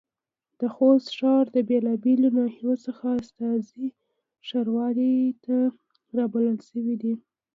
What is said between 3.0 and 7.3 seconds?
استازي ښاروالۍ ته رابلل شوي دي.